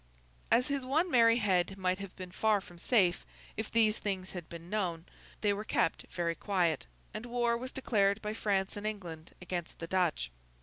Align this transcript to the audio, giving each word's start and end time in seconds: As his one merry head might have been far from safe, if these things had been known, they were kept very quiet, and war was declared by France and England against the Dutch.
As 0.49 0.69
his 0.69 0.83
one 0.83 1.11
merry 1.11 1.37
head 1.37 1.77
might 1.77 1.99
have 1.99 2.15
been 2.15 2.31
far 2.31 2.59
from 2.59 2.79
safe, 2.79 3.23
if 3.55 3.69
these 3.71 3.99
things 3.99 4.31
had 4.31 4.49
been 4.49 4.67
known, 4.67 5.05
they 5.41 5.53
were 5.53 5.63
kept 5.63 6.07
very 6.11 6.33
quiet, 6.33 6.87
and 7.13 7.27
war 7.27 7.55
was 7.55 7.71
declared 7.71 8.19
by 8.19 8.33
France 8.33 8.75
and 8.75 8.87
England 8.87 9.35
against 9.43 9.77
the 9.77 9.85
Dutch. 9.85 10.31